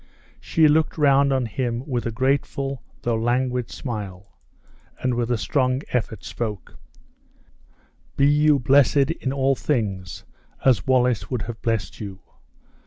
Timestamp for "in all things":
9.11-10.25